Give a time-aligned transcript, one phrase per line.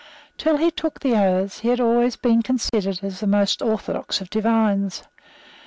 [0.35, 4.31] Till he took the oaths, he had always been considered as the most orthodox of
[4.31, 5.03] divines.